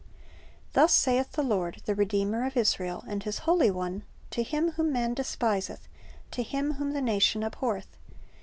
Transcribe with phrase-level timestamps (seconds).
[0.73, 4.91] "Thus saith the Lord, the Redeemer of Israel, and His Holy One, to him whom
[4.91, 5.87] man despiseth,
[6.31, 7.97] to him whom the nation abhorreth